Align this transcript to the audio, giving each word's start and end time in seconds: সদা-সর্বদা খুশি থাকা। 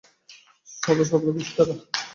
সদা-সর্বদা 0.67 1.31
খুশি 1.37 1.51
থাকা। 1.57 1.73